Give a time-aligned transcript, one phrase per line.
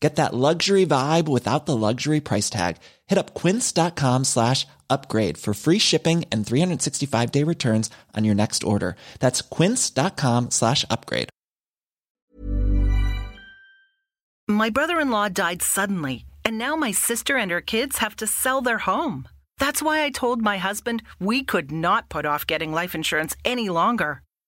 [0.00, 2.76] Get that luxury vibe without the luxury price tag.
[3.06, 8.62] Hit up quince.com slash upgrade for free shipping and 365 day returns on your next
[8.62, 8.94] order.
[9.18, 11.30] That's quince.com slash upgrade.
[14.50, 18.26] My brother in law died suddenly, and now my sister and her kids have to
[18.26, 19.28] sell their home.
[19.58, 23.68] That's why I told my husband we could not put off getting life insurance any
[23.68, 24.22] longer.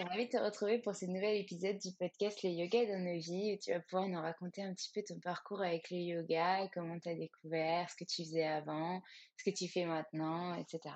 [0.00, 3.18] Suis ravie de te retrouver pour ce nouvel épisode du podcast Le Yoga dans nos
[3.18, 6.68] vies où tu vas pouvoir nous raconter un petit peu ton parcours avec le yoga,
[6.74, 9.00] comment tu as découvert, ce que tu faisais avant,
[9.38, 10.94] ce que tu fais maintenant, etc.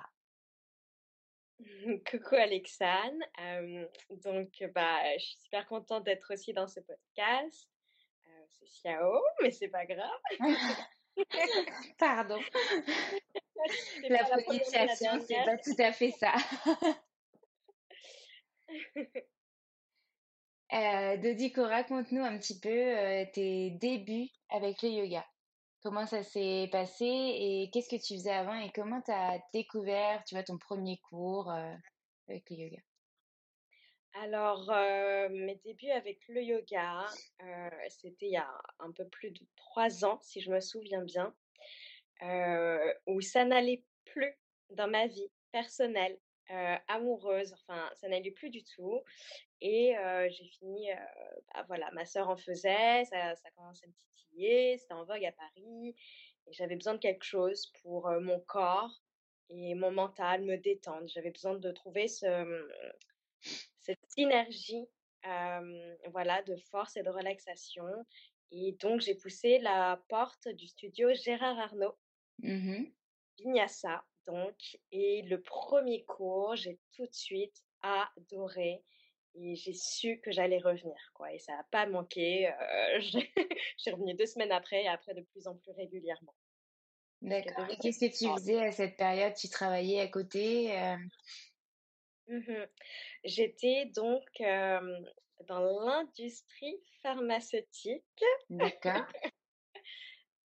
[2.11, 3.19] Coucou Alexane.
[3.39, 3.87] Euh,
[4.23, 7.69] donc, bah, je suis super contente d'être aussi dans ce podcast.
[8.27, 10.19] Euh, c'est Xiao, mais c'est pas grave.
[11.97, 12.39] Pardon.
[14.09, 16.35] La prononciation, c'est pas tout à fait ça.
[20.73, 25.25] Euh, Dodico, raconte-nous un petit peu euh, tes débuts avec le yoga.
[25.83, 30.23] Comment ça s'est passé et qu'est-ce que tu faisais avant et comment tu as découvert,
[30.23, 31.73] tu vois, ton premier cours euh,
[32.29, 32.77] avec le yoga?
[34.13, 37.05] Alors, euh, mes débuts avec le yoga,
[37.89, 38.49] c'était il y a
[38.79, 41.33] un peu plus de trois ans, si je me souviens bien,
[43.07, 44.37] où ça n'allait plus
[44.69, 46.17] dans ma vie personnelle,
[46.51, 49.01] euh, amoureuse, enfin, ça n'allait plus du tout.
[49.61, 50.95] Et euh, j'ai fini, euh,
[51.53, 55.23] bah, voilà, ma sœur en faisait, ça, ça commençait à me titiller, c'était en vogue
[55.23, 55.95] à Paris,
[56.47, 59.01] et j'avais besoin de quelque chose pour mon corps
[59.49, 61.07] et mon mental, me détendre.
[61.07, 62.67] J'avais besoin de trouver ce,
[63.79, 64.87] cette synergie
[66.09, 67.85] voilà, de force et de relaxation.
[68.51, 71.95] Et donc, j'ai poussé la porte du studio Gérard Arnaud.
[73.37, 74.77] Vinyasa, donc.
[74.91, 78.83] Et le premier cours, j'ai tout de suite adoré.
[79.33, 81.33] Et j'ai su que j'allais revenir, quoi.
[81.33, 82.47] Et ça n'a pas manqué.
[82.49, 82.99] Euh,
[83.77, 86.35] j'ai revenu deux semaines après et après de plus en plus régulièrement.
[87.21, 87.69] D'accord.
[87.69, 89.33] Et qu'est-ce que tu faisais à cette période?
[89.35, 90.97] Tu travaillais à côté euh?
[92.27, 92.65] mmh
[93.23, 94.23] J'étais donc
[95.47, 98.23] dans l'industrie pharmaceutique.
[98.49, 99.05] D'accord.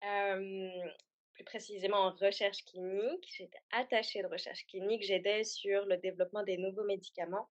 [1.44, 3.28] précisément en recherche clinique.
[3.38, 5.04] J'étais attachée de recherche clinique.
[5.04, 7.50] J'aidais sur le développement des nouveaux médicaments.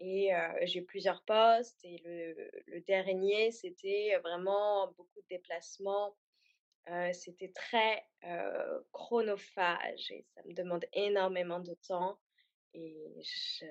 [0.00, 0.30] Et
[0.62, 1.78] j'ai eu plusieurs postes.
[1.84, 6.16] Et le, dernier, c'était vraiment beaucoup de déplacements.
[7.12, 8.04] c'était très
[8.90, 12.18] chronophage et ça me demande énormément de temps.
[12.74, 13.66] Et je,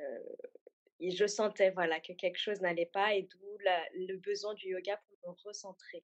[1.01, 3.57] et je sentais voilà, que quelque chose n'allait pas et d'où
[3.93, 6.03] le besoin du yoga pour me recentrer.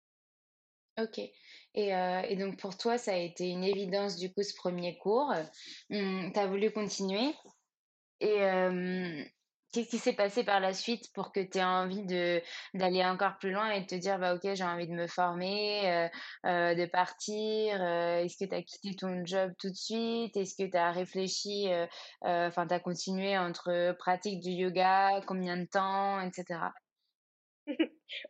[0.99, 1.19] Ok.
[1.19, 4.97] Et, euh, et, donc pour toi, ça a été une évidence du coup ce premier
[4.97, 5.31] cours.
[5.91, 7.35] Hum, tu as voulu continuer.
[8.19, 9.23] Et euh,
[9.71, 12.03] qu'est-ce qui s'est passé par la suite pour que tu aies envie
[12.73, 16.09] d'aller encore plus loin et de te dire bah ok j'ai envie de me former,
[16.45, 17.79] euh, de partir.
[17.83, 20.35] Est-ce que tu as quitté ton job tout de suite?
[20.35, 21.67] Est-ce que tu as réfléchi
[22.23, 26.71] Enfin, tu as continué entre pratique du yoga, combien de temps, etc.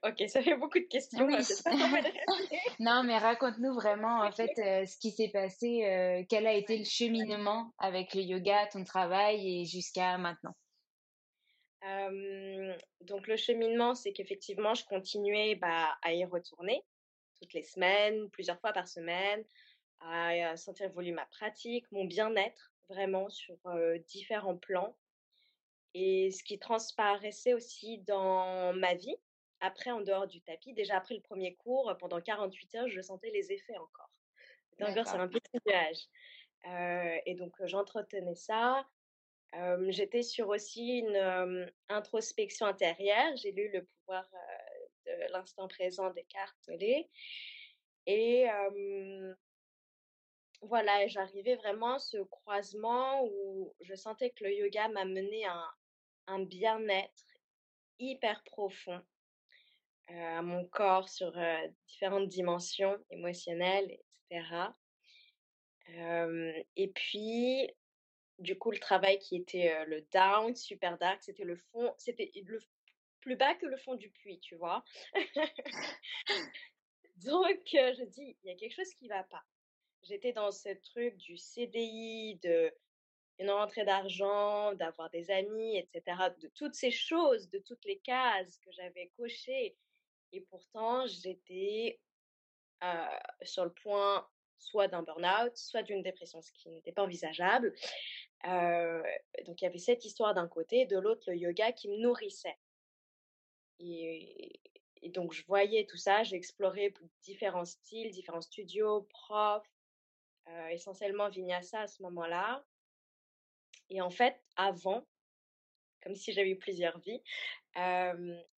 [0.04, 1.28] Ok, ça fait beaucoup de questions.
[2.80, 6.78] non, mais raconte-nous vraiment en fait euh, ce qui s'est passé, euh, quel a été
[6.78, 10.56] le cheminement avec le yoga, ton travail et jusqu'à maintenant?
[13.02, 16.84] donc le cheminement, c'est qu'effectivement, je continuais bah, à y retourner
[17.40, 19.44] toutes les semaines, plusieurs fois par semaine,
[20.02, 24.98] à, sentir évoluer ma pratique, mon bien-être, vraiment sur euh, différents plans.
[25.94, 29.16] Et ce qui transparaissait aussi dans ma vie,
[29.60, 33.32] après, en dehors du tapis, déjà après le premier cours, pendant 48 heures, je sentais
[33.32, 34.10] les effets encore.
[34.80, 35.98] Encore, c'est un petit nuage.
[36.68, 38.86] Euh, et donc, j'entretenais ça.
[39.88, 43.36] J'étais sur aussi une introspection intérieure.
[43.38, 44.30] J'ai lu Le pouvoir
[45.06, 47.06] de l'instant présent d'Eckhart Tolle.
[48.06, 48.46] Et
[50.62, 55.72] voilà, j'arrivais vraiment à ce croisement où je sentais que le yoga m'a mené à
[56.28, 57.24] un bien-être
[58.00, 59.02] hyper profond
[60.08, 61.34] à mon corps sur
[61.88, 63.98] différentes dimensions émotionnelles,
[64.30, 64.72] etc.
[66.76, 67.70] et puis,
[68.40, 72.60] du coup, le travail qui était le down, super dark, c'était le fond, c'était le
[73.22, 74.84] plus bas que le fond du puits, tu vois.
[77.18, 79.44] Donc, je dis, il y a quelque chose qui va pas.
[80.04, 82.72] J'étais dans ce truc du CDI, de
[83.40, 88.58] une rentrée d'argent, d'avoir des amis, etc., de toutes ces choses, de toutes les cases
[88.60, 89.76] que j'avais cochées
[90.32, 92.00] et pourtant, j'étais
[93.44, 94.28] sur le point
[94.60, 97.74] soit d'un burn-out, soit d'une dépression, ce qui n'était pas envisageable.
[98.44, 102.58] donc il y avait cette histoire d'un côté, de l'autre le yoga qui me nourrissait.
[103.80, 104.60] Et,
[105.10, 109.72] donc je voyais tout ça, j'ai exploré différents styles, différents studios, profs,
[110.72, 112.66] essentiellement vinyasa à ce moment-là.
[113.90, 115.08] Et en fait, avant,
[116.08, 117.22] comme si j'avais eu plusieurs vies,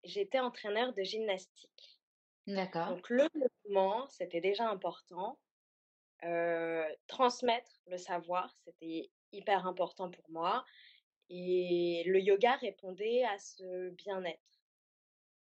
[0.03, 1.99] j'étais entraîneur de gymnastique.
[2.45, 2.89] D'accord.
[2.89, 5.39] Donc le mouvement, c'était déjà important.
[7.07, 10.63] transmettre le savoir, c'était hyper important pour moi.
[11.31, 14.39] Et le yoga répondait à ce bien-être.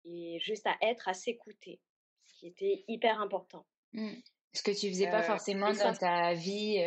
[0.03, 1.79] Et juste à être, à s'écouter,
[2.25, 3.65] ce qui était hyper important.
[3.93, 4.15] Mmh.
[4.53, 6.77] Ce que tu faisais pas forcément dans ta vie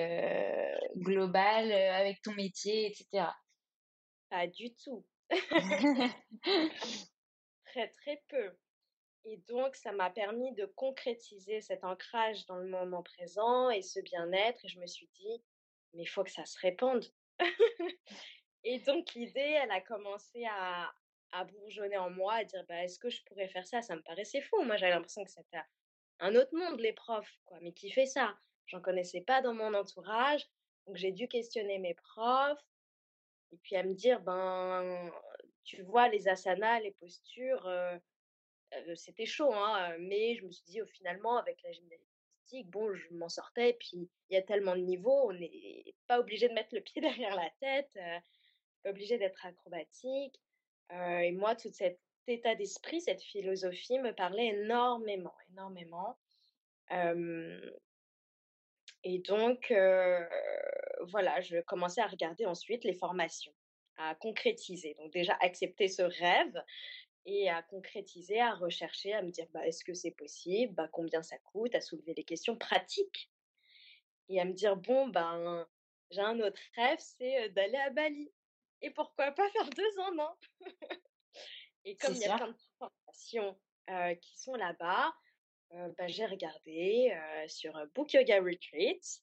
[0.96, 3.26] globale, avec ton métier, etc.
[4.30, 5.04] Pas du tout.
[7.64, 8.52] très, très peu.
[9.24, 14.00] Et donc, ça m'a permis de concrétiser cet ancrage dans le moment présent et ce
[14.00, 14.64] bien-être.
[14.64, 15.42] Et je me suis dit,
[15.92, 17.04] mais il faut que ça se répande.
[18.64, 20.92] et donc, l'idée, elle a commencé à,
[21.32, 23.82] à bourgeonner en moi, à dire, bah, est-ce que je pourrais faire ça?
[23.82, 24.62] Ça me paraissait fou.
[24.62, 25.60] Moi, j'avais l'impression que c'était
[26.20, 27.58] un autre monde, les profs, quoi.
[27.60, 28.36] Mais qui fait ça?
[28.66, 30.46] J'en connaissais pas dans mon entourage.
[30.86, 32.64] Donc, j'ai dû questionner mes profs.
[33.52, 35.10] Et puis à me dire, ben,
[35.64, 37.68] tu vois, les asanas, les postures,
[38.94, 43.28] c'était chaud, hein, mais je me suis dit, finalement, avec la gymnastique, bon, je m'en
[43.28, 46.80] sortais, puis il y a tellement de niveaux, on n'est pas obligé de mettre le
[46.80, 47.92] pied derrière la tête,
[48.82, 50.40] pas obligé d'être acrobatique.
[50.90, 56.18] et moi, tout cet état d'esprit, cette philosophie me parlait énormément, énormément.
[59.04, 59.72] et donc,
[61.06, 63.54] voilà, je commençais à regarder ensuite les formations,
[63.96, 64.94] à concrétiser.
[64.94, 66.62] Donc déjà, accepter ce rêve
[67.26, 70.74] et à concrétiser, à rechercher, à me dire, bah, est-ce que c'est possible?
[70.74, 71.74] Bah, Combien ça coûte?
[71.74, 73.30] À soulever les questions pratiques.
[74.28, 75.66] Et à me dire, bon, ben,
[76.10, 78.32] j'ai un autre rêve, c'est d'aller à Bali.
[78.80, 80.30] Et pourquoi pas faire deux ans, non
[81.84, 83.58] Et comme il y a plein de formations
[84.20, 85.12] qui sont là-bas,
[85.70, 87.14] bah, j'ai regardé
[87.46, 89.22] sur Book Yoga Retreat.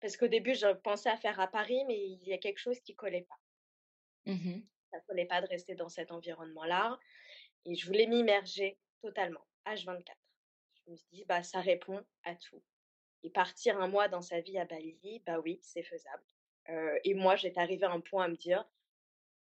[0.00, 2.80] Parce qu'au début, je pensais à faire à Paris, mais il y a quelque chose
[2.80, 3.38] qui collait pas.
[4.26, 4.60] Mmh
[4.92, 6.98] Ça collait pas de rester dans cet environnement-là.
[7.64, 10.14] Et je voulais m'immerger totalement, H24.
[10.86, 12.62] Je me suis dit, bah, ça répond à tout.
[13.22, 16.22] Et partir un mois dans sa vie à Bali, bah oui, c'est faisable.
[17.04, 18.68] et moi, j'étais arrivée à un point à me dire,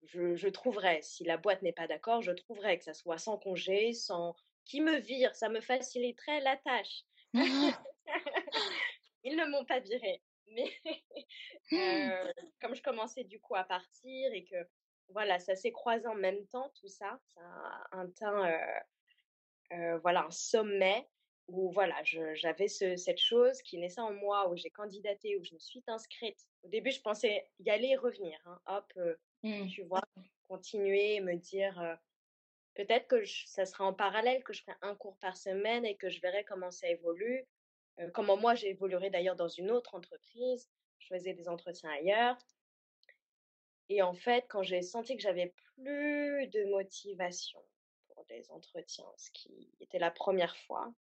[0.04, 3.38] je, je trouverai, si la boîte n'est pas d'accord, je trouverai que ça soit sans
[3.38, 4.36] congé, sans
[4.66, 7.04] qui me vire, ça me faciliterait la tâche.
[9.26, 10.22] Ils ne m'ont pas viré.
[10.48, 10.72] Mais
[12.62, 14.56] comme je commençais du coup à partir et que
[15.10, 18.48] voilà, ça s'est croisé en même temps, tout ça, ça a un temps,
[20.02, 21.08] voilà, un sommet
[21.48, 25.60] où voilà, j'avais cette chose qui naissait en moi, où j'ai candidaté, où je me
[25.60, 26.40] suis inscrite.
[26.64, 28.40] Au début, je pensais y aller et revenir.
[28.46, 28.60] Hein.
[28.68, 28.94] Hop,
[29.44, 29.68] mmh.
[29.68, 30.02] tu vois,
[30.48, 32.00] continuer, me dire
[32.76, 36.10] peut-être que ça sera en parallèle, que je ferai un cours par semaine et que
[36.10, 37.46] je verrai comment ça évolue.
[38.14, 40.70] Comment moi, j'évoluerai d'ailleurs dans une autre entreprise.
[41.00, 42.38] Je faisais des entretiens ailleurs.
[43.90, 47.64] Et en fait, quand j'ai senti que j'avais plus de motivation
[48.08, 50.94] pour des entretiens, ce qui était la première fois,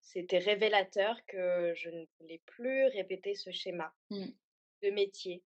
[0.00, 4.26] c'était révélateur que je ne voulais plus répéter ce schéma mmh.
[4.82, 5.44] de métier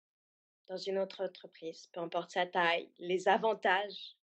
[0.68, 4.16] dans une autre entreprise, peu importe sa taille, les avantages.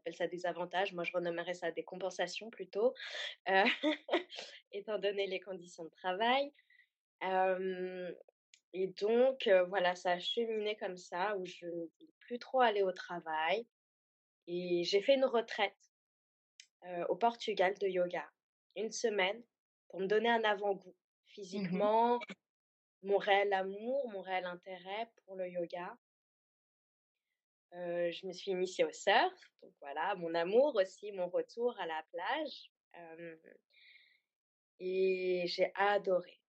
[0.00, 2.94] Appelle ça des avantages, moi je renommerais ça des compensations plutôt,
[3.48, 3.64] euh,
[4.72, 6.52] étant donné les conditions de travail.
[8.72, 12.82] et donc, voilà, ça a cheminé comme ça, où je ne voulais plus trop aller
[12.82, 13.66] au travail.
[14.46, 15.76] Et j'ai fait une retraite
[17.08, 18.26] au Portugal de yoga,
[18.76, 19.42] une semaine
[19.88, 22.18] pour me donner un avant-goût mmh physiquement,
[23.02, 25.96] mon réel amour, mon réel intérêt pour le yoga.
[27.72, 32.02] Je me suis initiée au surf, donc voilà, mon amour aussi, mon retour à la
[32.10, 32.70] plage.
[34.80, 36.40] et j'ai adoré.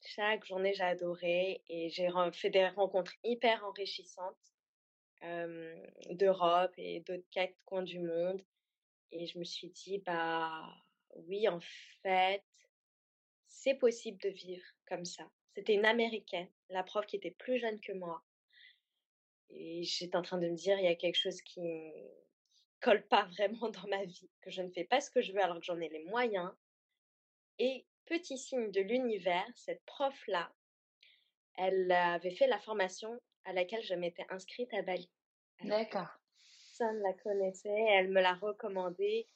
[0.00, 4.36] Chaque journée, j'ai adoré et j'ai fait des rencontres hyper enrichissantes
[6.10, 8.42] d'Europe et d'autres quatre coins du monde.
[9.10, 10.62] Et je me suis dit, bah
[11.16, 11.60] oui, en
[12.02, 12.44] fait,
[13.46, 15.28] c'est possible de vivre comme ça.
[15.54, 18.22] C'était une américaine, la prof qui était plus jeune que moi.
[19.50, 21.90] Et j'étais en train de me dire, il y a quelque chose qui ne
[22.80, 25.42] colle pas vraiment dans ma vie, que je ne fais pas ce que je veux
[25.42, 26.52] alors que j'en ai les moyens.
[27.58, 30.52] Et petit signe de l'univers, cette prof-là,
[31.56, 35.10] elle avait fait la formation à laquelle je m'étais inscrite à Bali.
[35.64, 36.08] D'accord.
[36.78, 39.26] Personne ne la connaissait, elle me l'a recommandé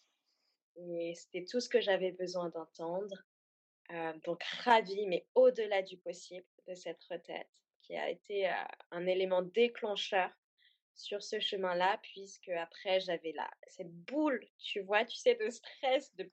[0.76, 3.24] et c'était tout ce que j'avais besoin d'entendre.
[3.90, 7.48] Euh, donc ravie, mais au-delà du possible, de cette retraite
[7.82, 8.50] qui a été
[8.90, 10.30] un élément déclencheur
[10.94, 16.14] sur ce chemin-là, puisque après j'avais là cette boule, tu vois, tu sais, de stress,
[16.16, 16.30] de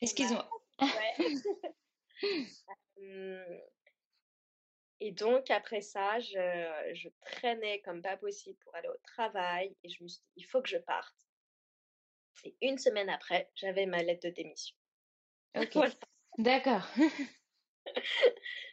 [0.00, 0.48] Excuse-moi.
[5.00, 9.88] et donc après ça, je, je, traînais comme pas possible pour aller au travail et
[9.88, 11.14] je me suis dit, il faut que je parte.
[12.44, 14.76] Et une semaine après, j'avais ma lettre de démission.
[15.56, 15.76] Ok.
[16.38, 16.86] D'accord.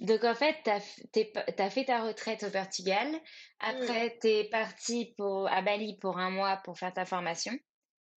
[0.00, 3.12] Donc en fait, tu as, fait ta retraite au Portugal.
[3.12, 3.20] Mmh.
[3.60, 7.52] Après, tu es parti pour, à Bali pour un mois pour faire ta formation.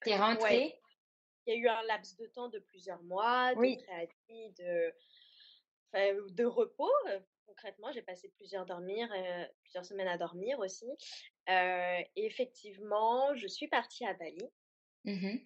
[0.04, 0.80] Tu es rentrée.
[1.46, 4.94] Il y a eu un laps de temps de plusieurs mois, de préavis, de,
[6.32, 6.92] de repos.
[7.08, 10.86] Euh, concrètement, j'ai passé plusieurs, dormir, euh, plusieurs semaines à dormir aussi.
[11.50, 14.50] Euh, et effectivement, je suis partie à Bali.
[15.06, 15.38] Mmh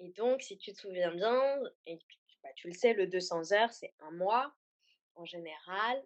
[0.00, 1.98] et donc, si tu te souviens bien, et
[2.44, 4.54] bah, tu le sais, le 200 heures, c'est un mois
[5.18, 6.02] en général.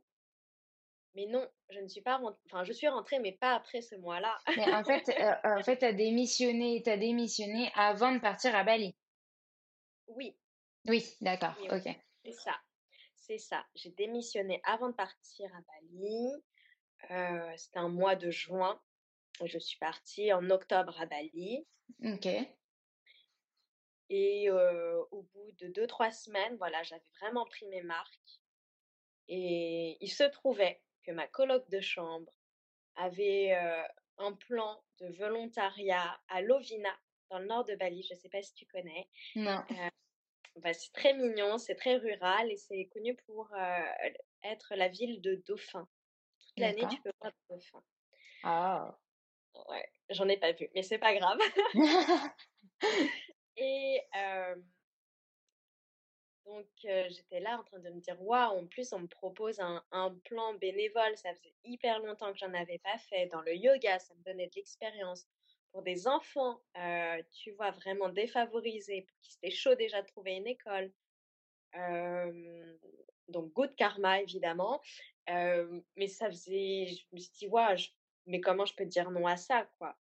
[1.15, 2.41] Mais non, je ne suis pas rentrée.
[2.47, 4.39] Enfin, je suis rentrée, mais pas après ce mois-là.
[4.57, 8.97] mais en fait, euh, en fait, as démissionné, as démissionné avant de partir à Bali.
[10.09, 10.35] Oui.
[10.87, 11.55] Oui, d'accord.
[11.71, 11.89] ok.
[12.25, 12.57] C'est ça.
[13.17, 13.65] C'est ça.
[13.75, 16.33] J'ai démissionné avant de partir à Bali.
[17.11, 18.81] Euh, c'était un mois de juin.
[19.45, 21.67] Je suis partie en octobre à Bali.
[22.05, 22.29] Ok.
[24.09, 28.42] Et au bout de deux, trois semaines, voilà, j'avais vraiment pris mes marques.
[29.29, 32.33] Et il se trouvait que ma coloc de chambre
[32.97, 33.53] avait
[34.19, 36.95] un plan de volontariat à Lovina,
[37.31, 38.03] dans le nord de Bali.
[38.03, 39.09] Je ne sais pas si tu connais.
[39.35, 39.65] Non.
[40.57, 43.51] Bah, c'est très mignon, c'est très rural et c'est connu pour
[44.43, 45.89] être la ville de dauphins.
[46.41, 47.85] Toute l'année, tu peux voir des dauphins.
[48.43, 48.99] Ah.
[49.69, 51.39] Ouais, j'en ai pas vu, mais c'est pas grave.
[53.57, 54.01] Et
[56.47, 59.83] donc j'étais là en train de me dire, waouh, en plus, on me propose un,
[60.25, 61.17] plan bénévole.
[61.17, 63.27] Ça faisait hyper longtemps que j'en avais pas fait.
[63.27, 65.27] Dans le yoga, ça me donnait de l'expérience.
[65.71, 66.61] Pour des enfants,
[67.33, 70.93] tu vois, vraiment défavorisés, pour qui c'était chaud déjà de trouver une école.
[73.29, 74.81] donc, good karma, évidemment.
[75.29, 77.77] mais ça faisait, je me suis dit, waouh,
[78.27, 79.97] mais comment je peux dire non à ça, quoi?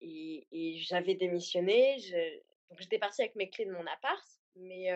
[0.00, 1.98] et, j'avais démissionné.
[2.68, 4.24] Donc j'étais partie avec mes clés de mon appart,
[4.56, 4.90] mais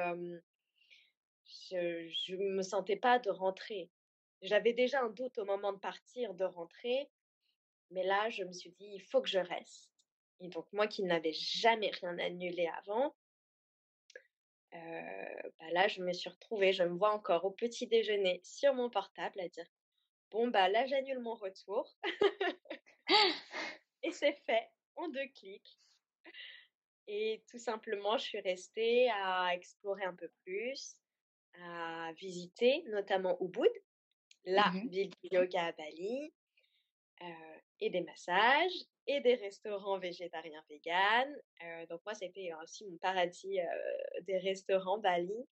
[1.70, 3.90] je ne me sentais pas de rentrer.
[4.42, 7.08] J'avais déjà un doute au moment de partir, de rentrer,
[7.90, 9.90] mais là, je me suis dit, il faut que je reste.
[10.40, 13.14] Et donc, moi qui n'avais jamais rien annulé avant,
[14.72, 18.90] bah là, je me suis retrouvée, je me vois encore au petit déjeuner sur mon
[18.90, 19.66] portable à dire,
[20.30, 21.96] bon, bah là, j'annule mon retour.
[24.02, 25.78] Et c'est fait en deux clics.
[27.08, 30.96] Et tout simplement, je suis restée à explorer un peu plus,
[31.60, 33.70] à visiter, notamment Ubud,
[34.44, 36.32] la mmh ville du yoga à Bali,
[37.22, 38.72] euh, et des massages,
[39.06, 41.36] et des restaurants végétariens véganes.
[41.64, 45.46] Euh, donc moi, c'était aussi mon paradis euh, des restaurants Bali.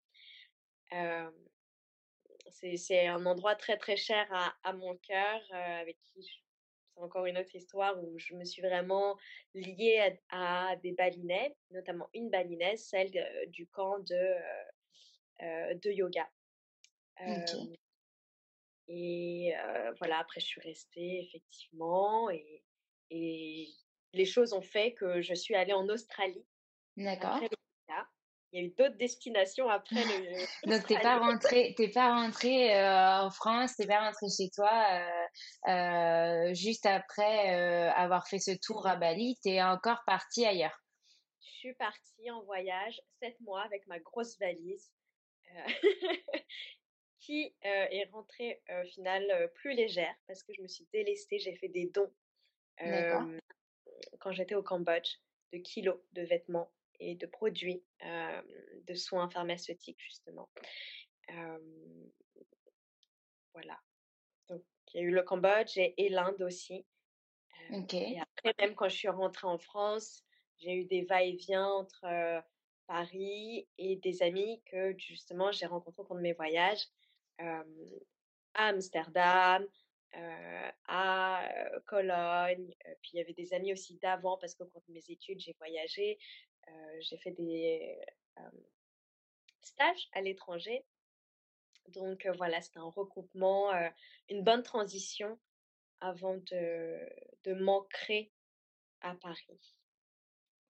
[2.51, 6.46] c'est un endroit très très cher à, à mon cœur, avec qui je
[6.97, 9.19] c'est encore une autre histoire où je me suis vraiment
[9.55, 13.11] liée à, des balinais, notamment une balinaise, celle
[13.49, 16.27] du camp de, de yoga.
[18.89, 19.53] Et
[19.99, 22.63] voilà, après je suis restée effectivement et,
[23.11, 23.69] et
[24.13, 26.47] les choses ont fait que je suis allée en Australie.
[26.97, 27.41] D'accord
[28.53, 30.47] il y a eu d'autres destinations après le.
[30.71, 34.71] Donc t'es pas rentré, t'es pas rentré euh, en France, t'es pas rentré chez toi
[34.93, 35.26] euh,
[35.69, 40.83] euh, juste après avoir fait ce tour à Bali, t'es encore parti ailleurs.
[41.41, 44.91] Je suis partie en voyage sept mois avec ma grosse valise.
[47.21, 51.69] qui est rentrée au final plus légère parce que je me suis délestée, j'ai fait
[51.69, 52.13] des dons
[54.21, 55.19] quand j'étais au Cambodge
[55.53, 60.49] de kilos de vêtements et de produits de soins pharmaceutiques, justement.
[63.53, 63.81] voilà.
[64.95, 66.87] Il y a eu le Cambodge et, l'Inde aussi.
[67.71, 70.23] Et après, même quand je suis rentrée en France,
[70.59, 72.43] j'ai eu des va-et-vient entre
[72.87, 76.87] Paris et des amis que justement j'ai rencontrés au cours de mes voyages
[77.39, 77.65] à
[78.55, 79.67] Amsterdam,
[80.87, 81.49] à
[81.87, 82.75] Cologne.
[83.03, 85.55] puis il y avait des amis aussi d'avant parce qu'au cours de mes études, j'ai
[85.59, 86.19] voyagé.
[87.01, 87.99] j'ai fait des
[89.61, 90.85] stages à l'étranger.
[91.89, 93.71] Donc voilà, c'était un recoupement,
[94.29, 95.39] une bonne transition
[96.01, 96.99] avant de,
[97.45, 98.33] de m'ancrer
[99.01, 99.76] à Paris.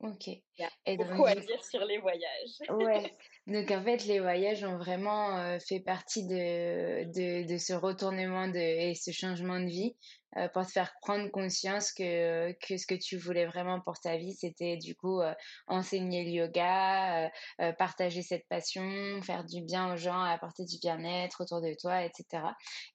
[0.00, 0.26] Ok.
[0.26, 2.58] Il y a et beaucoup à dire sur les voyages.
[2.68, 3.12] ouais.
[3.46, 8.48] Donc en fait, les voyages ont vraiment euh, fait partie de, de, de, ce retournement
[8.48, 9.96] de, et ce changement de vie
[10.36, 14.16] euh, pour te faire prendre conscience que, que ce que tu voulais vraiment pour ta
[14.16, 15.32] vie, c'était du coup euh,
[15.66, 17.30] enseigner le yoga,
[17.78, 22.42] partager cette passion, faire du bien aux gens, apporter du bien-être autour de toi, etc.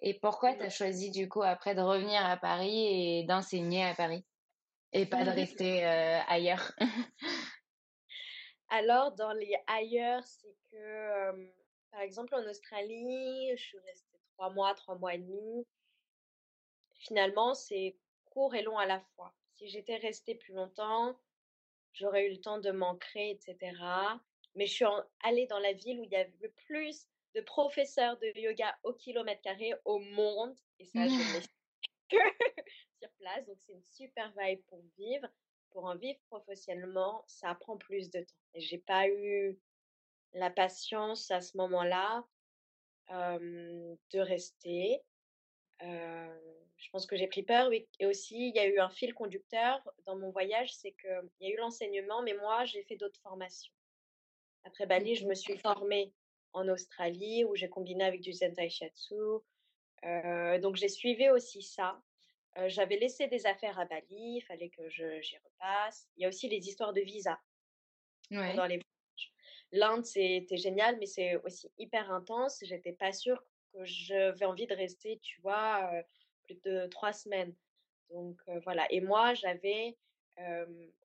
[0.01, 3.95] Et pourquoi tu as choisi du coup après de revenir à Paris et d'enseigner à
[3.95, 4.23] Paris?
[4.93, 6.73] Et pas de rester ailleurs.
[8.69, 11.51] Alors, dans les ailleurs, c'est que,
[11.91, 15.67] par exemple, en Australie, je suis restée trois mois, trois mois et demi.
[16.99, 19.33] Finalement, c'est court et long à la fois.
[19.55, 21.19] Si j'étais restée plus longtemps,
[21.93, 23.75] j'aurais eu le temps de m'ancrer, etc.
[24.55, 24.85] Mais je suis
[25.23, 28.93] allée dans la ville où il y avait le plus de professeurs de yoga au
[28.93, 30.55] kilomètre carré au monde.
[30.79, 31.41] Et ça, je ne
[32.09, 32.61] que
[33.01, 33.45] sur place.
[33.47, 35.27] Donc, c'est une super vibe pour vivre.
[35.71, 38.35] Pour en vivre professionnellement, ça prend plus de temps.
[38.53, 39.57] Et j'ai pas eu
[40.33, 42.25] la patience à ce moment-là
[43.09, 45.01] de rester.
[45.81, 47.71] je pense que j'ai pris peur.
[47.71, 51.51] Et aussi, il y a eu un fil conducteur dans mon voyage, c'est qu'il y
[51.51, 53.73] a eu l'enseignement, mais moi, j'ai fait d'autres formations.
[54.63, 56.13] Après Bali, je me suis formée
[56.53, 59.15] en Australie où j'ai combiné avec du Zen Tai Shiatsu.
[60.61, 62.01] donc, j'ai suivi aussi ça
[62.67, 66.09] j'avais laissé des affaires à Bali, il fallait que j'y repasse.
[66.17, 67.39] Il y a aussi les histoires de visa
[68.29, 68.79] dans les
[69.73, 72.59] L'Inde, c'était génial, mais c'est aussi hyper intense.
[72.61, 75.89] J'étais pas sûre que j'avais envie de rester, tu vois,
[76.43, 77.55] plus de trois semaines.
[78.09, 78.91] Donc voilà.
[78.91, 79.97] Et moi, j'avais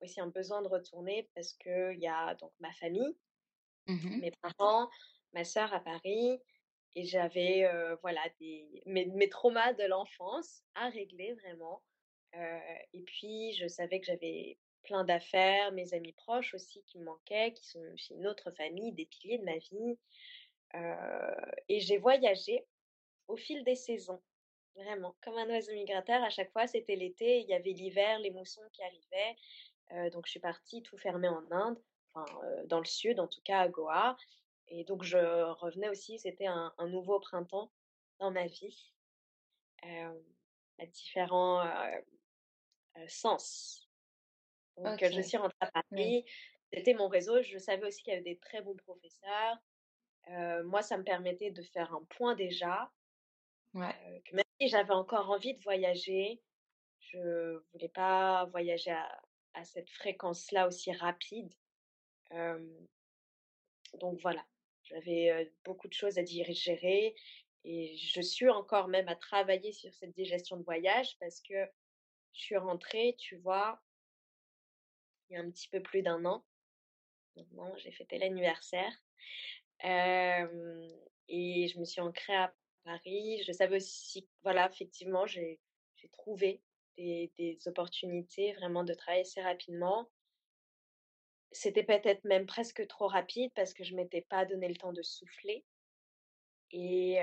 [0.01, 3.17] aussi un besoin de retourner parce qu'il y a donc ma famille,
[3.87, 4.91] mmh mes parents,
[5.33, 6.41] ma sœur à Paris,
[6.97, 11.83] et j'avais voilà des mes, traumas de l'enfance à régler vraiment.
[12.33, 17.53] et puis je savais que j'avais plein d'affaires, mes amis proches aussi qui me manquaient,
[17.53, 19.99] qui sont aussi une autre famille, des piliers de ma vie.
[21.69, 22.65] et j'ai voyagé
[23.29, 24.23] au fil des saisons,
[24.75, 26.23] vraiment, comme un oiseau migrateur.
[26.23, 30.11] À chaque fois, c'était l'été, il y avait l'hiver, les moussons qui arrivaient.
[30.11, 31.79] donc, je suis partie tout fermée en Inde,
[32.15, 32.25] enfin,
[32.67, 34.17] dans le sud, en tout cas à Goa.
[34.69, 35.19] Et donc, je
[35.61, 37.71] revenais aussi, c'était un, nouveau printemps
[38.19, 38.93] dans ma vie,
[39.83, 41.65] à différents
[43.09, 43.89] sens.
[44.77, 46.25] Donc, je suis rentrée à Paris.
[46.73, 47.43] C'était mon réseau.
[47.43, 49.57] Je savais aussi qu'il y avait des très bons professeurs.
[50.65, 52.91] moi, ça me permettait de faire un point déjà.
[53.73, 56.43] que même si j'avais encore envie de voyager,
[57.01, 59.21] je voulais pas voyager à,
[59.55, 61.53] à cette fréquence-là aussi rapide.
[64.01, 64.45] donc voilà,
[64.87, 67.15] j'avais beaucoup de choses à digérer
[67.65, 71.67] et je suis encore même à travailler sur cette digestion de voyage parce que
[72.33, 73.83] je suis rentrée, tu vois,
[75.29, 76.45] il y a un petit peu plus d'un an.
[77.37, 78.93] Maintenant, j'ai fêté l'anniversaire.
[79.83, 83.43] et je me suis ancrée à Paris.
[83.47, 85.59] Je savais aussi, voilà, effectivement, j'ai
[86.13, 86.63] trouvé
[86.97, 90.09] des, des, opportunités vraiment de travailler assez rapidement.
[91.57, 95.03] C'était peut-être même presque trop rapide parce que je m'étais pas donné le temps de
[95.03, 95.65] souffler.
[96.71, 97.19] Et,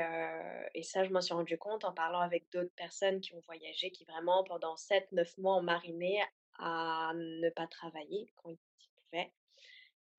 [0.74, 3.92] et ça, je m'en suis rendu compte en parlant avec d'autres personnes qui ont voyagé,
[3.92, 6.24] qui vraiment pendant 7-9 mois ont mariné
[6.58, 9.34] à ne pas travailler quand ils pouvaient.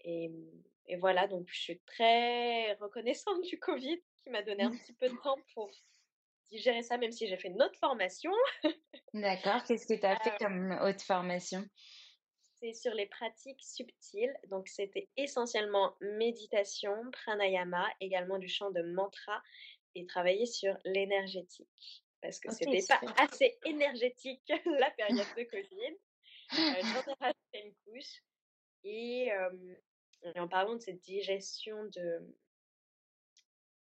[0.04, 0.30] Et,
[0.86, 5.08] et voilà, donc je suis très reconnaissante du Covid qui m'a donné un petit peu
[5.08, 5.70] de temps pour
[6.50, 8.32] digérer ça, même si j'ai fait une autre formation.
[9.14, 11.64] D'accord, qu'est-ce que tu as fait comme autre formation?
[12.72, 14.34] Sur les pratiques subtiles.
[14.48, 19.42] Donc, c'était essentiellement méditation, pranayama, également du chant de mantra
[19.94, 22.04] et travailler sur l'énergétique.
[22.20, 25.94] Parce que c'était pas assez énergétique la période de Covid.
[26.58, 28.22] Euh, J'en une couche.
[28.84, 29.30] Et,
[30.36, 32.34] en parlant de cette digestion de,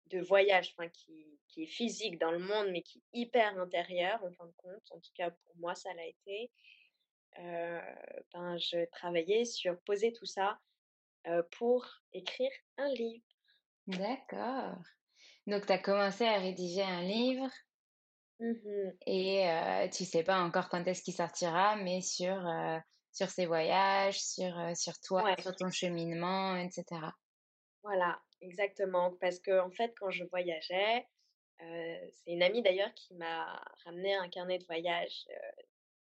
[0.08, 4.22] de voyage, enfin, qui, qui, est physique dans le monde, mais qui est hyper intérieure,
[4.24, 6.52] en fin de compte, en tout cas pour moi, ça l'a été.
[7.40, 7.82] Euh,
[8.34, 10.60] ben, je travaillais sur poser tout ça
[11.58, 13.26] pour écrire un livre.
[13.88, 14.78] D'accord.
[15.48, 17.50] Donc, tu as commencé à rédiger un livre
[18.40, 22.48] mmh et tu sais pas encore quand est-ce qu'il sortira, mais sur,
[23.12, 26.86] sur ses voyages, sur, sur toi, sur ton cheminement, etc.
[27.82, 29.14] Voilà, exactement.
[29.20, 31.08] Parce que, en fait, quand je voyageais,
[31.60, 35.26] c'est une amie d'ailleurs qui m'a ramené un carnet de voyage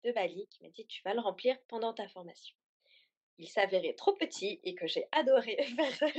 [0.04, 2.56] de Bali qui m'a dit tu vas le remplir pendant ta formation.
[3.38, 6.12] Il s'avérait trop petit et que j'ai adoré faire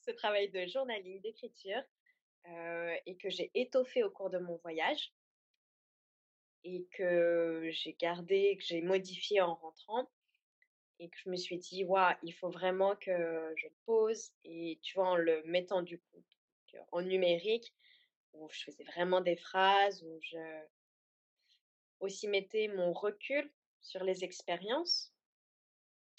[0.00, 1.82] ce travail de journaling, d'écriture
[2.46, 5.12] euh, et que j'ai étoffé au cours de mon voyage
[6.62, 10.08] et que j'ai gardé, que j'ai modifié en rentrant
[10.98, 14.94] et que je me suis dit, waouh, il faut vraiment que je pose et tu
[14.94, 16.24] vois, en le mettant du coup
[16.92, 17.72] en numérique,
[18.32, 20.36] où je faisais vraiment des phrases, où je,
[22.04, 25.12] aussi mettais mon recul sur les expériences,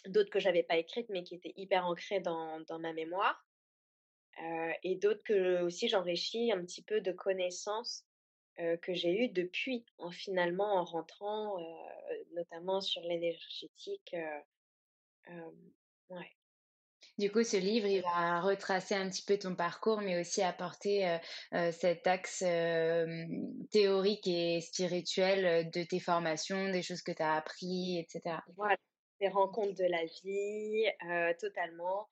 [0.08, 3.46] d'autres que j'avais pas écrites mais qui étaient hyper ancrées dans, dans ma mémoire,
[4.44, 8.06] euh, et d'autres que aussi j'enrichis un petit peu de connaissances
[8.60, 14.16] euh, que j'ai eues depuis, en finalement en rentrant, euh, notamment sur l'énergétique.
[16.10, 16.32] ouais.
[17.18, 21.18] Du coup, ce livre, il va retracer un petit peu ton parcours, mais aussi apporter
[21.72, 22.40] cet axe
[23.72, 28.42] théorique et spirituel de tes formations, des choses que tu as appris, etc.
[28.58, 28.76] Voilà,
[29.22, 32.10] des rencontres de la vie, totalement.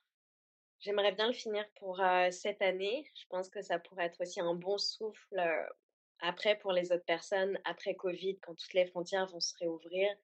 [0.80, 3.06] J'aimerais bien le finir pour cette année.
[3.16, 5.68] Je pense que ça pourrait être aussi un bon souffle
[6.20, 10.16] après pour les autres personnes, après Covid, quand toutes les frontières vont se réouvrir.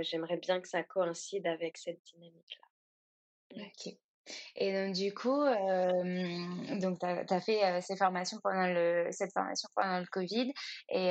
[0.00, 2.67] J'aimerais bien que ça coïncide avec cette dynamique-là.
[3.56, 3.94] OK.
[4.56, 10.06] Et donc du coup, tu as fait, ces formations pendant le cette formation pendant le
[10.06, 10.52] covid
[10.90, 11.08] et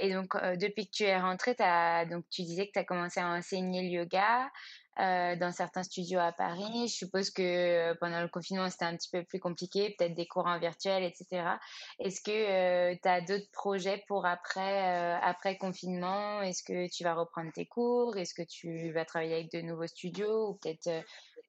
[0.00, 3.20] et donc depuis que tu es rentrée, tu donc tu disais que tu as commencé
[3.20, 4.50] à enseigner le yoga,
[4.98, 6.88] dans certains studios à Paris.
[6.88, 10.46] Je suppose que pendant le confinement, c'était un petit peu plus compliqué, peut-être des cours
[10.46, 11.58] en virtuel, etc.
[12.00, 16.42] Est-ce que tu as d'autres projets pour après, après confinement?
[16.42, 18.16] Est-ce que tu vas reprendre tes cours?
[18.16, 20.88] Est-ce que tu vas travailler avec de nouveaux studios ou peut-être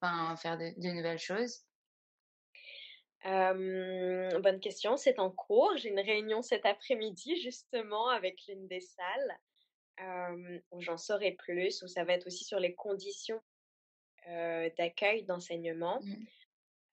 [0.01, 1.63] enfin, faire de, de, nouvelles choses?
[3.23, 5.75] Bonne question, c'est en cours.
[5.77, 9.39] J'ai une réunion cet après-midi justement avec l'une des salles
[10.71, 13.41] où j'en saurai plus, où ça va être aussi sur les conditions
[14.77, 15.99] d'accueil, d'enseignement.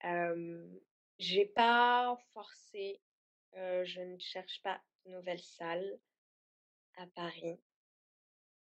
[0.03, 0.79] Mmh.
[1.19, 2.99] j'ai pas forcé,
[3.53, 5.99] je ne cherche pas de nouvelle salle
[6.97, 7.59] à Paris.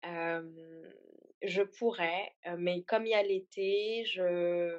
[0.02, 4.78] Je pourrais, mais comme il y a l'été, je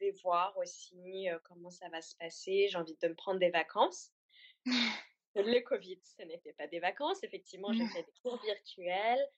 [0.00, 2.68] vais voir aussi comment ça va se passer.
[2.68, 4.12] J'ai envie de me prendre des vacances.
[5.36, 7.22] Le Covid, ce n'était pas des vacances.
[7.24, 9.28] Effectivement, j'ai fait des cours virtuels.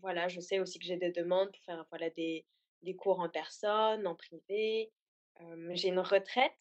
[0.00, 2.46] voilà, je sais aussi que j'ai des demandes pour faire voilà, des,
[2.82, 4.92] des cours en personne, en privé.
[5.70, 6.52] j'ai une retraite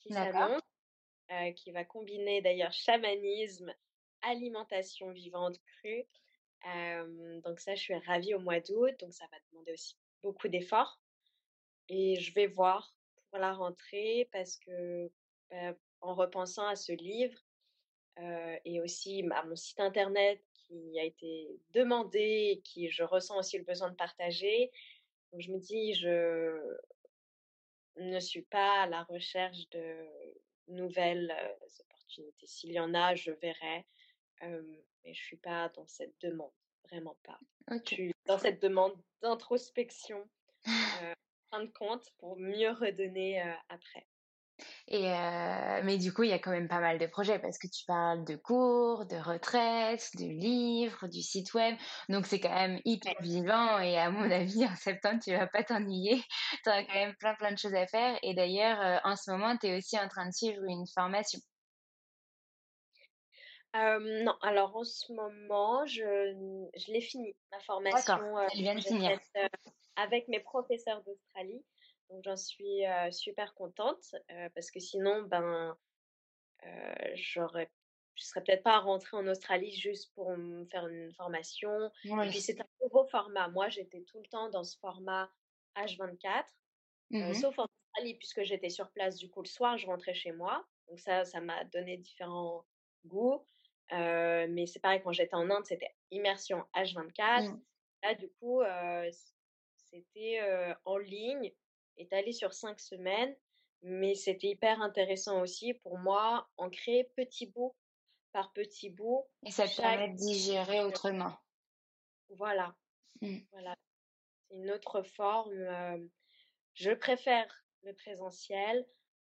[0.00, 0.62] qui s'annonce,
[1.56, 3.74] qui va combiner d'ailleurs chamanisme,
[4.22, 6.04] alimentation vivante crue.
[7.44, 8.94] donc ça, je suis ravie au mois d'août.
[9.00, 11.00] Donc ça va demander aussi beaucoup d'efforts.
[11.88, 12.94] Et je vais voir
[13.30, 15.10] pour la rentrée parce que
[15.50, 17.38] bah, en repensant à ce livre
[18.64, 23.58] et aussi à mon site internet qui a été demandé et qui je ressens aussi
[23.58, 24.70] le besoin de partager.
[25.36, 26.76] Je me dis, je
[27.96, 30.06] ne suis pas à la recherche de
[30.68, 31.34] nouvelles
[31.80, 32.46] opportunités.
[32.46, 33.86] S'il y en a, je verrai.
[34.42, 36.52] Mais je suis pas dans cette demande,
[36.90, 37.38] vraiment pas.
[37.70, 40.28] Je suis dans cette demande d'introspection,
[40.66, 41.14] euh,
[41.50, 44.06] fin de compte, pour mieux redonner après.
[44.88, 45.02] Et
[45.84, 47.84] mais du coup, il y a quand même pas mal de projets parce que tu
[47.84, 51.76] parles de cours, de retraites, de livres, du site web.
[52.08, 55.62] Donc c'est quand même hyper vivant et à mon avis, en septembre, tu vas pas
[55.62, 56.20] t'ennuyer.
[56.64, 58.18] Tu auras quand même plein plein de choses à faire.
[58.24, 61.38] Et d'ailleurs, en ce moment, tu es aussi en train de suivre une formation.
[63.74, 68.14] Non, alors en ce moment, je, je l'ai fini, ma formation.
[68.14, 69.18] D'accord, elle vient de finir.
[69.96, 71.64] avec mes professeurs d'Australie.
[72.10, 74.14] Donc j'en suis super contente
[74.54, 75.76] parce que sinon, ben,
[77.14, 77.70] j'aurais,
[78.14, 81.90] je serais peut-être pas rentrée en Australie juste pour me faire une formation.
[82.04, 83.48] Et puis c'est un nouveau format.
[83.48, 85.30] Moi, j'étais tout le temps dans ce format
[85.76, 86.44] H24,
[87.10, 89.16] mmh sauf en Australie puisque j'étais sur place.
[89.16, 90.66] Du coup, le soir, je rentrais chez moi.
[90.88, 92.64] Donc ça, ça m'a donné différents
[93.04, 93.44] goûts.
[93.90, 97.50] Mais c'est pareil, quand j'étais en Inde, c'était immersion H24.
[97.50, 97.62] Mmh.
[98.02, 98.62] Là, du coup,
[99.76, 100.40] c'était
[100.84, 101.52] en ligne
[101.96, 103.34] étalé sur cinq semaines,
[103.82, 107.74] mais c'était hyper intéressant aussi pour moi, en créer petit bout
[108.32, 109.24] par petit bout.
[109.46, 111.36] Et ça te permet de digérer autrement.
[112.30, 112.74] Voilà.
[113.20, 113.38] Mmh.
[113.52, 113.74] Voilà.
[114.48, 116.08] C'est une autre forme.
[116.74, 118.86] je préfère le présentiel,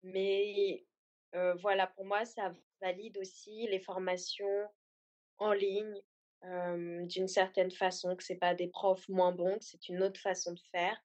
[0.03, 0.85] mais
[1.59, 2.51] voilà, pour moi, ça
[2.83, 4.69] valide aussi les formations
[5.37, 6.01] en ligne
[7.07, 10.51] d'une certaine façon, que c'est pas des profs moins bons, que c'est une autre façon
[10.51, 11.01] de faire.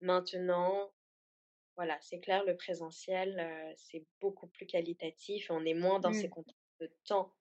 [0.00, 0.92] Maintenant,
[1.76, 5.48] voilà, c'est clair, le présentiel, c'est beaucoup plus qualitatif.
[5.50, 6.30] On est moins dans ces mmh.
[6.30, 7.32] contraintes de temps.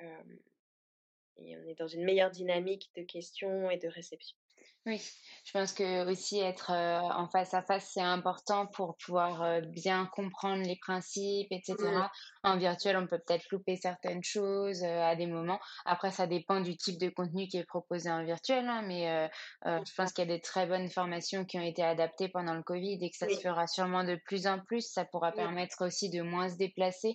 [0.00, 4.36] et on est dans une meilleure dynamique de questions et de réception.
[4.84, 5.00] Oui,
[5.44, 10.64] je pense que aussi être en face à face, c'est important pour pouvoir bien comprendre
[10.64, 11.76] les principes, etc.
[11.78, 12.08] Mmh.
[12.42, 15.60] En virtuel, on peut peut-être louper certaines choses à des moments.
[15.84, 19.30] Après, ça dépend du type de contenu qui est proposé en virtuel, hein, mais
[19.64, 22.64] je pense qu'il y a des très bonnes formations qui ont été adaptées pendant le
[22.64, 24.90] Covid et que ça se fera sûrement de plus en plus.
[24.90, 27.14] Ça pourra permettre aussi de moins se déplacer.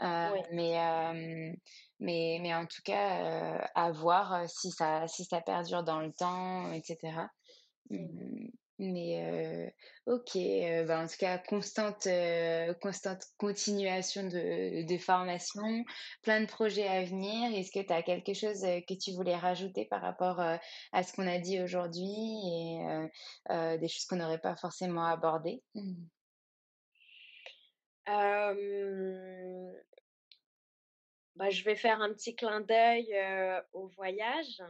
[0.00, 0.78] Mais
[2.00, 6.00] mais, mais en tout cas, euh, à voir euh, si ça, si ça perdure dans
[6.00, 7.28] le temps, etc.
[7.90, 9.24] Mmh, mais
[10.06, 10.36] euh, ok,
[10.86, 12.08] bah en tout cas, constante,
[12.82, 15.84] constante continuation de, de formation,
[16.22, 17.56] plein de projets à venir.
[17.56, 21.28] Est-ce que tu as quelque chose que tu voulais rajouter par rapport à ce qu'on
[21.28, 25.62] a dit aujourd'hui et des choses qu'on n'aurait pas forcément abordées?
[28.06, 28.54] Bah,
[31.50, 33.14] je vais faire un petit clin d'œil
[33.72, 34.62] au voyage.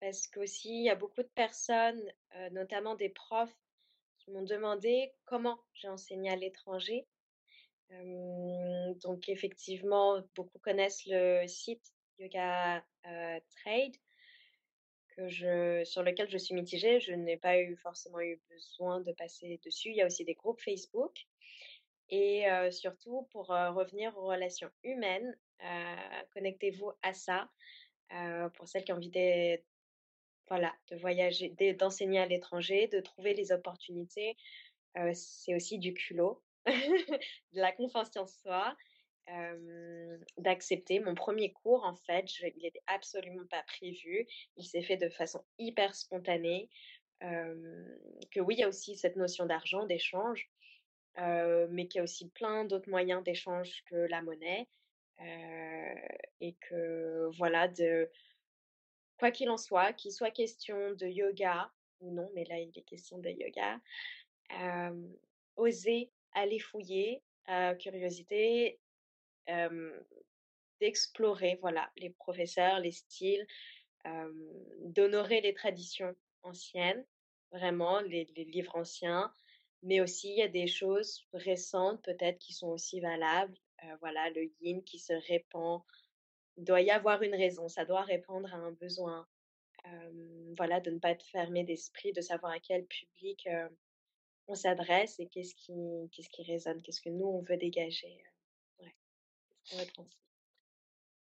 [0.00, 2.02] parce qu'aussi, il y a beaucoup de personnes,
[2.50, 3.56] notamment des profs,
[4.18, 7.06] qui m'ont demandé comment j'ai enseigné à l'étranger.
[7.90, 13.96] donc, effectivement, beaucoup connaissent le site Yoga Trade.
[15.16, 19.12] Que je, sur lequel je suis mitigée, je n'ai pas eu forcément eu besoin de
[19.12, 19.90] passer dessus.
[19.90, 21.26] Il y a aussi des groupes Facebook.
[22.08, 25.36] Et surtout, pour revenir aux relations humaines,
[26.34, 27.48] connectez-vous à ça.
[28.54, 29.58] pour celles qui ont envie de,
[30.48, 34.36] voilà, de voyager, d'enseigner à l'étranger, de trouver les opportunités,
[35.14, 38.76] c'est aussi du culot, de la confiance en soi,
[40.38, 41.00] d'accepter.
[41.00, 44.26] Mon premier cours, en fait, il n'était absolument pas prévu.
[44.56, 46.68] Il s'est fait de façon hyper spontanée.
[47.20, 50.50] que oui, il y a aussi cette notion d'argent, d'échange,
[51.16, 54.68] mais qu'il y a aussi plein d'autres moyens d'échange que la monnaie.
[56.40, 58.10] et que voilà, de
[59.18, 62.82] quoi qu'il en soit, qu'il soit question de yoga ou non, mais là il est
[62.82, 63.80] question de yoga,
[65.56, 67.22] oser aller fouiller,
[67.78, 68.80] curiosité,
[70.80, 73.46] d'explorer voilà, les professeurs, les styles,
[74.80, 77.04] d'honorer les traditions anciennes,
[77.52, 79.32] vraiment, les, livres anciens,
[79.82, 83.56] mais aussi il y a des choses récentes peut-être qui sont aussi valables.
[84.00, 85.82] voilà, le yin qui se répand.
[86.56, 89.26] Il doit y avoir une raison, ça doit répondre à un besoin.
[90.56, 93.48] voilà, de ne pas être fermé d'esprit, de savoir à quel public
[94.48, 95.72] on s'adresse et qu'est-ce qui,
[96.12, 98.22] qu'est-ce qui résonne, qu'est-ce que nous on veut dégager.
[99.64, 100.04] Transmettre.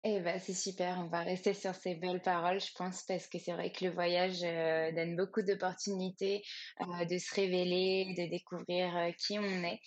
[0.02, 3.38] Eh ben, c'est super, on va rester sur ces belles paroles, je pense, parce que
[3.38, 6.42] c'est vrai que le voyage euh, donne beaucoup d'opportunités
[6.80, 9.78] euh, de se révéler, de découvrir euh, qui on est,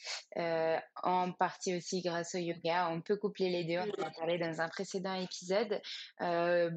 [1.02, 2.90] en partie aussi grâce au yoga.
[2.92, 5.82] On peut coupler les deux, on en a parlé dans un précédent épisode.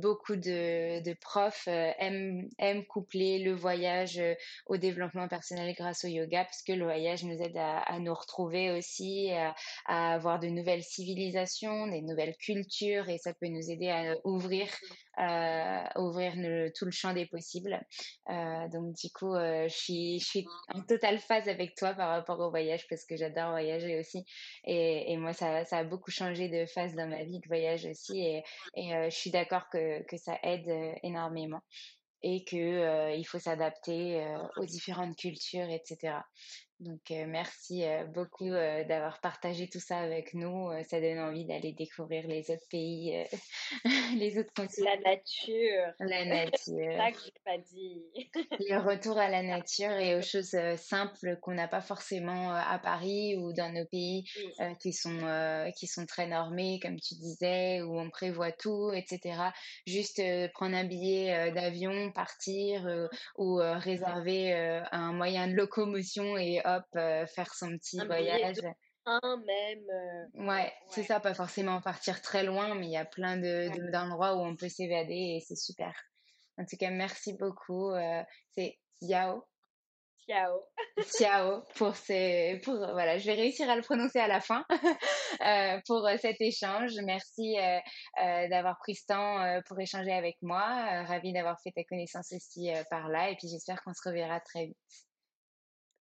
[0.01, 4.18] beaucoup de, de profs aiment, aiment, coupler le voyage
[4.64, 8.14] au développement personnel grâce au yoga, parce que le voyage nous aide à, à nous
[8.14, 13.70] retrouver aussi, à, à, avoir de nouvelles civilisations, des nouvelles cultures, et ça peut nous
[13.70, 14.68] aider à ouvrir,
[15.18, 16.34] euh, ouvrir
[16.76, 17.80] tout le champ des possibles.
[18.30, 22.50] Euh, donc du coup, euh, je, suis, en totale phase avec toi par rapport au
[22.50, 24.24] voyage parce que j'adore voyager aussi.
[24.64, 28.20] Et, moi, ça, a beaucoup changé de phase dans ma vie de voyage aussi.
[28.20, 28.42] Et,
[28.76, 30.70] je suis d'accord que, ça aide
[31.02, 31.60] énormément
[32.22, 34.24] et qu'il il faut s'adapter
[34.56, 36.14] aux différentes cultures, etc.
[36.78, 37.84] Donc, merci
[38.14, 40.70] beaucoup d'avoir partagé tout ça avec nous.
[40.88, 43.24] ça donne envie d'aller découvrir les autres pays,
[44.18, 44.90] les autres continents.
[44.90, 45.94] La nature.
[46.00, 46.96] La nature.
[46.98, 48.04] ça que j'ai pas dit.
[48.68, 53.36] le retour à la nature et aux choses simples qu'on n'a pas forcément à Paris
[53.36, 54.24] ou dans nos pays
[54.80, 59.40] qui, sont, qui sont très normés, comme tu disais, où on prévoit tout, etc.
[59.86, 60.20] Juste
[60.52, 63.08] prendre un billet d'avion, partir
[63.38, 64.52] ou réserver
[64.92, 68.57] un moyen de locomotion et hop, faire son petit voyage.
[69.07, 69.85] même.
[69.90, 74.35] Euh, ouais, c'est ça, pas forcément partir très loin, mais il y a plein d'endroits
[74.35, 75.92] de, où on peut s'évader et c'est super.
[76.59, 77.92] En tout cas, merci beaucoup.
[78.52, 79.44] C'est Yao.
[80.29, 80.61] Ciao.
[81.16, 84.64] Ciao pour ces, pour voilà, je vais réussir à le prononcer à la fin
[85.87, 86.92] pour cet échange.
[87.05, 87.57] Merci
[88.50, 91.05] d'avoir pris ce temps pour échanger avec moi.
[91.05, 94.66] Ravi d'avoir fait ta connaissance aussi par là et puis j'espère qu'on se reverra très
[94.66, 95.06] vite.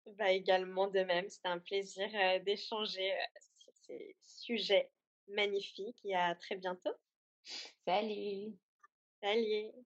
[0.06, 2.08] Bah, également de même, c'était un plaisir
[2.44, 3.14] d'échanger
[3.60, 4.90] sur ces sujets
[5.28, 6.94] magnifiques et à très bientôt.
[7.86, 8.58] Salut.
[9.22, 9.86] Salut.